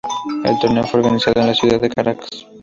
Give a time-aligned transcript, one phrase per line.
[0.43, 2.47] El torneo fue organizado en la ciudad de Caracas.